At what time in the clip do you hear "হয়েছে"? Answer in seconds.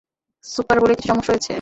1.33-1.49